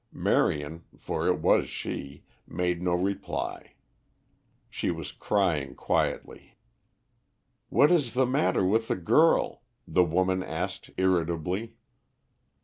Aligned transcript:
Marion, 0.11 0.83
for 0.97 1.27
it 1.27 1.37
was 1.37 1.69
she, 1.69 2.23
made 2.47 2.81
no 2.81 2.95
reply. 2.95 3.75
She 4.67 4.89
was 4.89 5.11
crying 5.11 5.75
quietly. 5.75 6.55
"What 7.69 7.91
is 7.91 8.15
the 8.15 8.25
matter 8.25 8.65
with 8.65 8.87
the 8.87 8.95
girl?" 8.95 9.61
the 9.87 10.03
woman 10.03 10.41
asked 10.41 10.89
irritably. 10.97 11.75